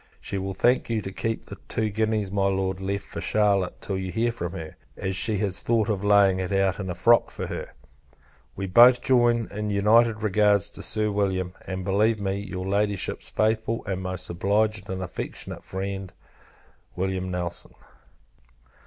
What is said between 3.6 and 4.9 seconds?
till you hear from her;